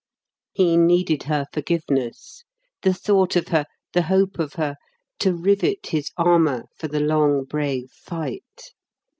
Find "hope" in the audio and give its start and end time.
4.01-4.39